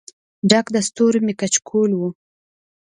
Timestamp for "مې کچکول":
1.25-1.91